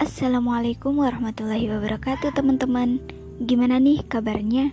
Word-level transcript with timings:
Assalamualaikum 0.00 0.96
warahmatullahi 1.04 1.68
wabarakatuh 1.68 2.32
teman-teman. 2.32 3.04
Gimana 3.44 3.76
nih 3.76 4.00
kabarnya? 4.08 4.72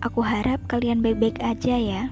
Aku 0.00 0.24
harap 0.24 0.64
kalian 0.64 1.04
baik-baik 1.04 1.44
aja 1.44 1.76
ya. 1.76 2.08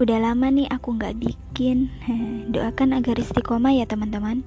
Udah 0.00 0.24
lama 0.24 0.48
nih 0.48 0.72
aku 0.72 0.96
gak 0.96 1.20
bikin. 1.20 1.92
Doakan 2.56 2.96
agar 2.96 3.20
istiqomah 3.20 3.76
ya 3.76 3.84
teman-teman. 3.84 4.40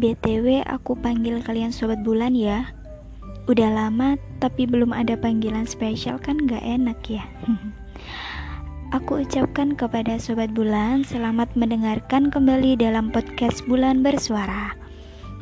BTW 0.00 0.64
aku 0.64 0.96
panggil 0.96 1.44
kalian 1.44 1.68
sobat 1.68 2.00
bulan 2.00 2.32
ya. 2.32 2.72
Udah 3.44 3.68
lama 3.68 4.16
tapi 4.40 4.64
belum 4.64 4.96
ada 4.96 5.20
panggilan 5.20 5.68
spesial 5.68 6.16
kan 6.16 6.48
gak 6.48 6.64
enak 6.64 6.96
ya. 7.12 7.28
Aku 8.96 9.20
ucapkan 9.20 9.76
kepada 9.76 10.16
sobat 10.16 10.56
bulan 10.56 11.04
selamat 11.04 11.52
mendengarkan 11.60 12.32
kembali 12.32 12.80
dalam 12.80 13.12
podcast 13.12 13.60
bulan 13.68 14.00
bersuara 14.00 14.77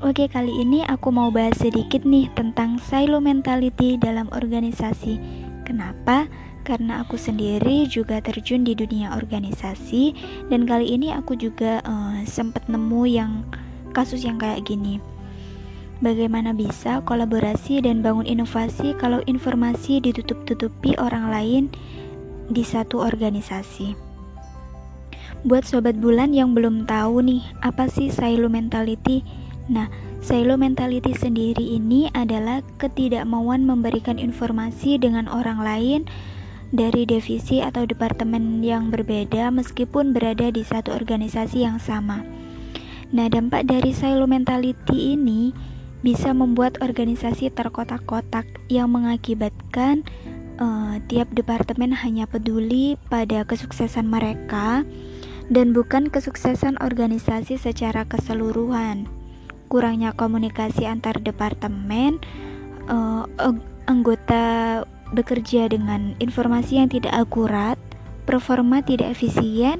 Oke, 0.05 0.28
kali 0.28 0.60
ini 0.60 0.84
aku 0.84 1.09
mau 1.09 1.32
bahas 1.32 1.56
sedikit 1.56 2.04
nih 2.04 2.28
tentang 2.37 2.77
silo 2.77 3.16
mentality 3.16 3.96
dalam 3.96 4.28
organisasi. 4.28 5.16
Kenapa? 5.64 6.28
Karena 6.68 7.00
aku 7.00 7.16
sendiri 7.16 7.88
juga 7.88 8.20
terjun 8.20 8.60
di 8.60 8.77
dunia 8.77 9.16
organisasi 9.16 10.12
dan 10.52 10.68
kali 10.68 10.92
ini 10.92 11.16
aku 11.16 11.32
juga 11.40 11.80
uh, 11.88 12.20
sempat 12.28 12.68
nemu 12.68 13.02
yang 13.09 13.40
kasus 13.96 14.20
yang 14.20 14.37
kayak 14.37 14.68
gini. 14.68 15.01
Bagaimana 16.04 16.52
bisa 16.52 17.01
kolaborasi 17.01 17.80
dan 17.80 18.04
bangun 18.04 18.28
inovasi 18.28 18.92
kalau 19.01 19.24
informasi 19.24 20.04
ditutup-tutupi 20.04 20.92
orang 21.01 21.32
lain 21.32 21.65
di 22.52 22.60
satu 22.60 23.01
organisasi? 23.01 23.96
Buat 25.40 25.65
sobat 25.65 25.96
bulan 25.96 26.37
yang 26.37 26.52
belum 26.52 26.84
tahu 26.84 27.24
nih, 27.24 27.40
apa 27.65 27.88
sih 27.88 28.12
silo 28.12 28.52
mentality? 28.52 29.46
Nah, 29.66 29.90
silo 30.22 30.54
mentality 30.54 31.10
sendiri 31.10 31.62
ini 31.62 32.06
adalah 32.14 32.62
ketidakmauan 32.78 33.66
memberikan 33.66 34.14
informasi 34.18 34.95
dengan 34.98 35.26
orang 35.26 35.59
lain 35.59 36.00
dari 36.70 37.06
divisi 37.06 37.62
atau 37.62 37.87
departemen 37.87 38.62
yang 38.62 38.90
berbeda 38.94 39.50
meskipun 39.50 40.14
berada 40.14 40.50
di 40.54 40.62
satu 40.62 40.94
organisasi 40.94 41.66
yang 41.66 41.82
sama. 41.82 42.22
Nah, 43.10 43.26
dampak 43.26 43.66
dari 43.66 43.90
silo 43.90 44.26
mentality 44.30 45.14
ini 45.18 45.50
bisa 46.02 46.30
membuat 46.30 46.78
organisasi 46.82 47.50
terkotak-kotak 47.50 48.46
yang 48.70 48.94
mengakibatkan 48.94 50.06
uh, 50.62 51.02
tiap 51.10 51.26
departemen 51.34 51.90
hanya 51.90 52.30
peduli 52.30 52.94
pada 53.10 53.42
kesuksesan 53.42 54.06
mereka 54.06 54.87
dan 55.50 55.74
bukan 55.74 56.10
kesuksesan 56.10 56.78
organisasi 56.82 57.59
secara 57.59 58.06
keseluruhan 58.06 59.06
kurangnya 59.66 60.14
komunikasi 60.14 60.86
antar 60.86 61.18
departemen, 61.20 62.18
uh, 62.90 63.26
anggota 63.86 64.82
bekerja 65.14 65.70
dengan 65.70 66.19
informasi 66.19 66.82
yang 66.82 66.91
tidak 66.91 67.14
akurat, 67.14 67.78
performa 68.26 68.82
tidak 68.82 69.14
efisien, 69.14 69.78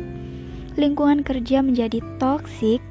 lingkungan 0.79 1.27
kerja 1.27 1.63
menjadi 1.65 1.99
toksik, 2.23 2.83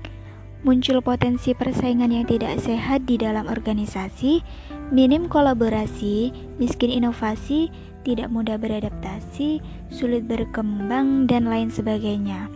muncul 0.65 0.99
potensi 0.99 1.53
persaingan 1.53 2.11
yang 2.11 2.25
tidak 2.27 2.59
sehat 2.59 3.07
di 3.07 3.15
dalam 3.21 3.47
organisasi, 3.47 4.43
minim 4.91 5.31
kolaborasi, 5.31 6.33
miskin 6.59 6.91
inovasi, 6.91 7.71
tidak 8.03 8.29
mudah 8.29 8.59
beradaptasi, 8.59 9.63
sulit 9.89 10.27
berkembang, 10.29 11.25
dan 11.25 11.49
lain 11.49 11.73
sebagainya 11.73 12.54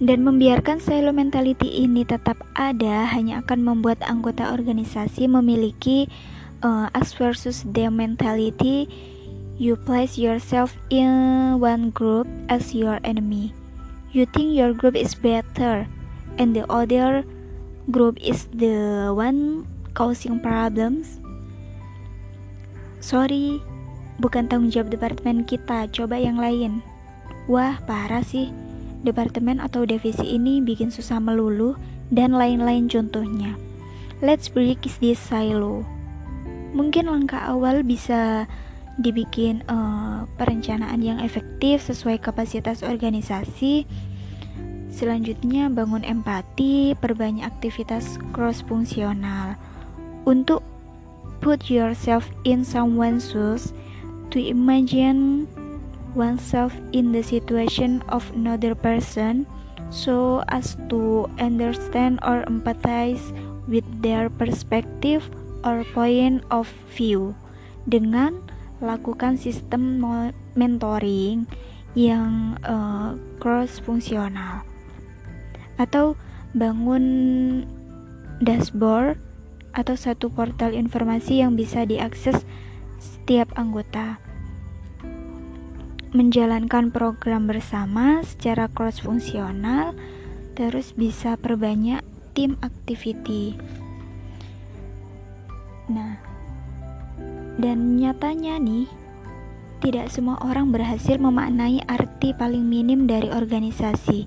dan 0.00 0.24
membiarkan 0.24 0.80
silo 0.80 1.12
mentality 1.12 1.84
ini 1.84 2.08
tetap 2.08 2.40
ada 2.56 3.04
hanya 3.12 3.44
akan 3.44 3.60
membuat 3.60 4.00
anggota 4.08 4.48
organisasi 4.48 5.28
memiliki 5.28 6.08
uh, 6.64 6.88
X 6.96 7.12
versus 7.20 7.68
the 7.68 7.92
mentality. 7.92 8.88
You 9.60 9.76
place 9.76 10.16
yourself 10.16 10.72
in 10.88 11.60
one 11.60 11.92
group 11.92 12.24
as 12.48 12.72
your 12.72 12.96
enemy. 13.04 13.52
You 14.16 14.24
think 14.24 14.56
your 14.56 14.72
group 14.72 14.96
is 14.96 15.12
better 15.12 15.84
and 16.40 16.56
the 16.56 16.64
other 16.72 17.28
group 17.92 18.16
is 18.24 18.48
the 18.56 19.12
one 19.12 19.68
causing 19.92 20.40
problems? 20.40 21.20
Sorry 23.04 23.60
bukan 24.16 24.48
tanggung 24.48 24.72
jawab 24.72 24.96
departemen 24.96 25.44
kita. 25.44 25.92
Coba 25.92 26.16
yang 26.16 26.40
lain. 26.40 26.80
Wah 27.44 27.76
parah 27.84 28.24
sih 28.24 28.48
departemen 29.00 29.60
atau 29.60 29.88
divisi 29.88 30.36
ini 30.36 30.60
bikin 30.60 30.92
susah 30.92 31.18
melulu, 31.20 31.76
dan 32.10 32.34
lain-lain 32.34 32.90
contohnya. 32.90 33.54
Let's 34.20 34.52
break 34.52 34.84
this 34.84 35.16
silo. 35.16 35.86
Mungkin 36.76 37.08
langkah 37.08 37.50
awal 37.50 37.82
bisa 37.82 38.44
dibikin 39.00 39.64
uh, 39.66 40.28
perencanaan 40.36 41.00
yang 41.00 41.18
efektif 41.24 41.80
sesuai 41.88 42.20
kapasitas 42.20 42.84
organisasi. 42.84 43.88
Selanjutnya 44.90 45.72
bangun 45.72 46.04
empati, 46.04 46.92
perbanyak 46.98 47.46
aktivitas 47.48 48.20
cross 48.36 48.60
fungsional. 48.60 49.56
Untuk 50.28 50.60
put 51.40 51.72
yourself 51.72 52.28
in 52.44 52.60
someone's 52.66 53.32
shoes 53.32 53.72
to 54.28 54.36
imagine 54.36 55.48
oneself 56.14 56.74
in 56.92 57.12
the 57.12 57.22
situation 57.22 58.02
of 58.08 58.26
another 58.34 58.74
person 58.74 59.46
so 59.90 60.42
as 60.48 60.78
to 60.88 61.26
understand 61.42 62.22
or 62.22 62.46
empathize 62.46 63.22
with 63.66 63.86
their 64.02 64.30
perspective 64.30 65.26
or 65.66 65.84
point 65.92 66.42
of 66.50 66.70
view. 66.94 67.34
Dengan 67.88 68.38
lakukan 68.80 69.36
sistem 69.36 70.00
mentoring 70.56 71.44
yang 71.92 72.56
uh, 72.64 73.18
cross 73.42 73.82
fungsional 73.82 74.62
atau 75.80 76.14
bangun 76.52 77.04
dashboard 78.40 79.16
atau 79.72 79.94
satu 79.94 80.28
portal 80.30 80.76
informasi 80.76 81.40
yang 81.40 81.56
bisa 81.56 81.86
diakses 81.88 82.42
setiap 83.00 83.50
anggota 83.56 84.18
menjalankan 86.10 86.90
program 86.90 87.46
bersama 87.46 88.22
secara 88.26 88.66
cross 88.66 88.98
fungsional 89.06 89.94
terus 90.58 90.90
bisa 90.98 91.38
perbanyak 91.38 92.02
tim 92.34 92.58
activity. 92.66 93.54
Nah 95.86 96.18
dan 97.60 98.00
nyatanya 98.00 98.58
nih 98.58 98.90
tidak 99.80 100.10
semua 100.12 100.36
orang 100.42 100.74
berhasil 100.74 101.16
memaknai 101.16 101.84
arti 101.86 102.34
paling 102.34 102.66
minim 102.66 103.06
dari 103.06 103.30
organisasi 103.30 104.26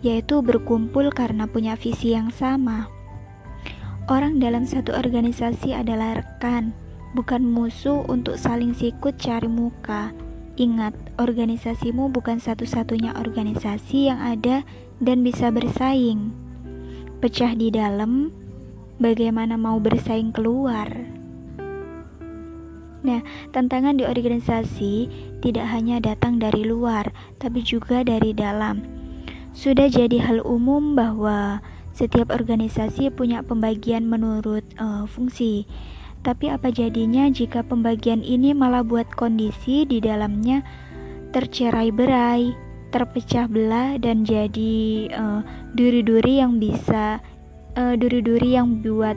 yaitu 0.00 0.40
berkumpul 0.40 1.12
karena 1.12 1.44
punya 1.46 1.76
visi 1.76 2.16
yang 2.16 2.32
sama. 2.32 2.88
Orang 4.10 4.42
dalam 4.42 4.66
satu 4.66 4.96
organisasi 4.96 5.76
adalah 5.76 6.18
rekan 6.18 6.74
bukan 7.14 7.46
musuh 7.46 8.02
untuk 8.10 8.34
saling 8.34 8.74
sikut 8.74 9.14
cari 9.20 9.46
muka 9.46 10.10
Ingat, 10.58 10.96
organisasimu 11.20 12.10
bukan 12.10 12.42
satu-satunya 12.42 13.14
organisasi 13.14 14.10
yang 14.10 14.18
ada 14.18 14.66
dan 14.98 15.22
bisa 15.22 15.54
bersaing. 15.54 16.34
Pecah 17.22 17.54
di 17.54 17.70
dalam, 17.70 18.34
bagaimana 18.98 19.54
mau 19.54 19.78
bersaing 19.78 20.34
keluar? 20.34 20.90
Nah, 23.00 23.24
tantangan 23.54 23.96
di 23.96 24.04
organisasi 24.04 25.08
tidak 25.40 25.66
hanya 25.72 26.02
datang 26.04 26.36
dari 26.36 26.68
luar, 26.68 27.08
tapi 27.40 27.64
juga 27.64 28.04
dari 28.04 28.36
dalam. 28.36 28.84
Sudah 29.56 29.88
jadi 29.88 30.20
hal 30.20 30.44
umum 30.44 30.92
bahwa 30.92 31.64
setiap 31.96 32.30
organisasi 32.32 33.08
punya 33.12 33.40
pembagian 33.40 34.06
menurut 34.06 34.62
uh, 34.76 35.08
fungsi 35.08 35.64
tapi 36.20 36.52
apa 36.52 36.68
jadinya 36.68 37.32
jika 37.32 37.64
pembagian 37.64 38.20
ini 38.20 38.52
malah 38.52 38.84
buat 38.84 39.08
kondisi 39.16 39.88
di 39.88 40.04
dalamnya 40.04 40.60
tercerai-berai, 41.32 42.52
terpecah 42.92 43.46
belah 43.48 43.96
dan 43.96 44.26
jadi 44.26 45.08
uh, 45.14 45.40
duri-duri 45.72 46.42
yang 46.42 46.60
bisa 46.60 47.22
uh, 47.78 47.94
duri-duri 47.96 48.58
yang 48.58 48.84
buat 48.84 49.16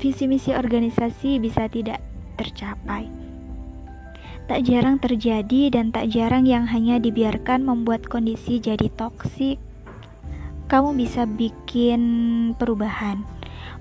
visi 0.00 0.24
misi 0.24 0.56
organisasi 0.56 1.36
bisa 1.36 1.68
tidak 1.68 2.00
tercapai. 2.40 3.10
Tak 4.48 4.66
jarang 4.66 4.98
terjadi 4.98 5.70
dan 5.70 5.92
tak 5.94 6.10
jarang 6.10 6.48
yang 6.48 6.66
hanya 6.66 6.98
dibiarkan 6.98 7.62
membuat 7.62 8.08
kondisi 8.08 8.58
jadi 8.58 8.88
toksik. 8.96 9.60
Kamu 10.66 10.96
bisa 10.96 11.28
bikin 11.28 12.02
perubahan. 12.58 13.22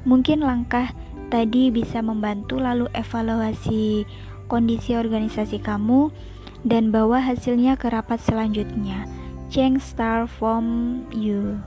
Mungkin 0.05 0.45
langkah 0.45 0.93
tadi 1.29 1.69
bisa 1.69 2.01
membantu 2.01 2.57
lalu 2.57 2.89
evaluasi 2.97 4.03
kondisi 4.49 4.97
organisasi 4.97 5.61
kamu 5.61 6.09
dan 6.65 6.91
bawa 6.91 7.21
hasilnya 7.23 7.79
ke 7.79 7.87
rapat 7.87 8.19
selanjutnya. 8.19 9.07
Change 9.49 9.81
star 9.81 10.29
from 10.29 11.01
you. 11.13 11.57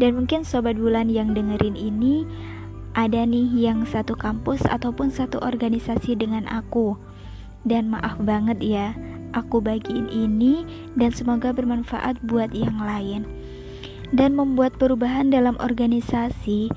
Dan 0.00 0.16
mungkin 0.20 0.42
sobat 0.42 0.76
bulan 0.80 1.10
yang 1.12 1.36
dengerin 1.36 1.76
ini 1.76 2.24
ada 2.94 3.26
nih 3.26 3.50
yang 3.58 3.82
satu 3.84 4.14
kampus 4.14 4.62
ataupun 4.70 5.10
satu 5.10 5.42
organisasi 5.42 6.14
dengan 6.14 6.46
aku. 6.46 6.94
Dan 7.64 7.90
maaf 7.90 8.20
banget 8.20 8.60
ya, 8.60 8.92
aku 9.34 9.58
bagiin 9.58 10.08
ini 10.12 10.62
dan 10.94 11.10
semoga 11.10 11.50
bermanfaat 11.50 12.22
buat 12.24 12.54
yang 12.54 12.78
lain. 12.78 13.26
Dan 14.14 14.38
membuat 14.38 14.78
perubahan 14.78 15.32
dalam 15.32 15.58
organisasi 15.58 16.70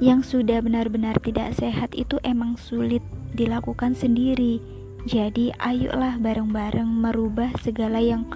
yang 0.00 0.24
sudah 0.24 0.64
benar-benar 0.64 1.20
tidak 1.20 1.52
sehat 1.56 1.92
itu 1.92 2.16
emang 2.24 2.56
sulit 2.56 3.04
dilakukan 3.36 3.92
sendiri. 3.92 4.58
Jadi, 5.04 5.52
ayolah 5.60 6.20
bareng-bareng 6.20 6.88
merubah 6.88 7.52
segala 7.60 8.00
yang 8.00 8.28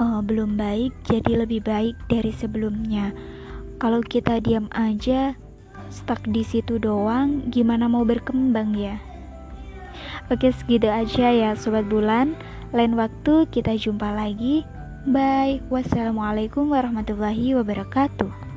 uh, 0.00 0.20
belum 0.24 0.56
baik 0.56 0.92
jadi 1.04 1.44
lebih 1.44 1.64
baik 1.64 1.96
dari 2.08 2.32
sebelumnya. 2.32 3.12
Kalau 3.80 4.04
kita 4.04 4.40
diam 4.44 4.68
aja, 4.76 5.36
stuck 5.88 6.20
di 6.28 6.44
situ 6.44 6.76
doang, 6.76 7.48
gimana 7.48 7.88
mau 7.88 8.04
berkembang 8.04 8.76
ya? 8.76 9.00
Oke, 10.28 10.52
segitu 10.52 10.88
aja 10.88 11.32
ya, 11.32 11.50
sobat 11.56 11.88
bulan. 11.88 12.36
Lain 12.70 12.94
waktu 12.94 13.50
kita 13.50 13.74
jumpa 13.74 14.14
lagi. 14.14 14.62
Bye. 15.08 15.64
Wassalamualaikum 15.72 16.70
warahmatullahi 16.70 17.56
wabarakatuh. 17.56 18.49